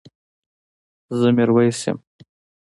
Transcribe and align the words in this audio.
زه 1.19 1.27
ميرويس 1.37 1.79
يم 1.87 1.97